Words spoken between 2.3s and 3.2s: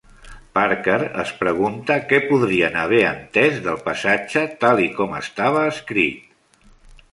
podrien haver